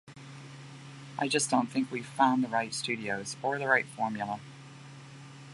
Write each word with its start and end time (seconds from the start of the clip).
I 1.19 1.27
just 1.27 1.51
don't 1.51 1.67
think 1.67 1.91
we've 1.91 2.03
found 2.07 2.43
the 2.43 2.47
right 2.47 2.73
studios, 2.73 3.37
or 3.43 3.59
the 3.59 3.67
right 3.67 3.85
formula. 3.85 4.39